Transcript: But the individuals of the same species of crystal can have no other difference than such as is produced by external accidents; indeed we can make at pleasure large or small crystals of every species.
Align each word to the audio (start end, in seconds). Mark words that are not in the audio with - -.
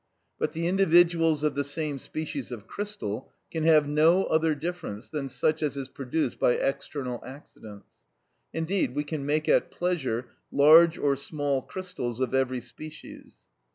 But 0.39 0.53
the 0.53 0.65
individuals 0.65 1.43
of 1.43 1.53
the 1.53 1.63
same 1.63 1.99
species 1.99 2.51
of 2.51 2.65
crystal 2.65 3.31
can 3.51 3.65
have 3.65 3.87
no 3.87 4.23
other 4.23 4.55
difference 4.55 5.09
than 5.09 5.29
such 5.29 5.61
as 5.61 5.77
is 5.77 5.89
produced 5.89 6.39
by 6.39 6.53
external 6.53 7.21
accidents; 7.23 7.97
indeed 8.51 8.95
we 8.95 9.03
can 9.03 9.27
make 9.27 9.47
at 9.47 9.69
pleasure 9.69 10.25
large 10.51 10.97
or 10.97 11.15
small 11.15 11.61
crystals 11.61 12.19
of 12.19 12.33
every 12.33 12.61
species. 12.61 13.45